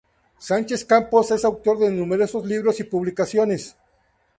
Sánchez 0.39 0.83
Campos 0.83 1.29
es 1.29 1.45
autor 1.45 1.77
de 1.77 1.91
numerosas 1.91 2.43
libros 2.43 2.79
y 2.79 2.85
publicaciones. 2.85 3.75